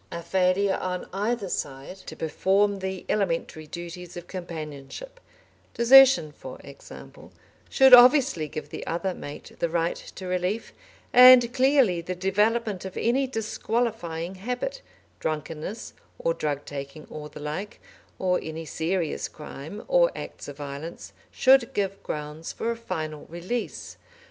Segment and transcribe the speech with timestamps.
[0.11, 5.19] A failure on either side to perform the elementary duties of companionship,
[5.75, 7.31] desertion, for example,
[7.69, 10.73] should obviously give the other mate the right to relief,
[11.13, 14.81] and clearly the development of any disqualifying habit,
[15.19, 17.79] drunkenness, or drug taking, or the like,
[18.17, 23.97] or any serious crime or acts of violence, should give grounds for a final release.